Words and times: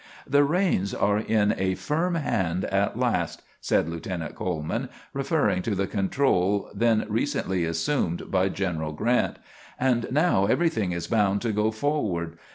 "The 0.25 0.43
reins 0.43 0.95
are 0.95 1.19
in 1.19 1.53
a 1.59 1.75
firm 1.75 2.15
hand 2.15 2.65
at 2.65 2.97
last," 2.97 3.43
said 3.59 3.87
Lieutenant 3.87 4.33
Coleman, 4.33 4.89
referring 5.13 5.61
to 5.61 5.75
the 5.75 5.85
control 5.85 6.71
then 6.73 7.05
recently 7.07 7.65
assumed 7.65 8.31
by 8.31 8.49
General 8.49 8.93
Grant, 8.93 9.37
"and 9.79 10.07
now 10.11 10.47
everything 10.47 10.91
is 10.91 11.05
bound 11.05 11.43
to 11.43 11.51
go 11.53 11.69
forward. 11.69 12.39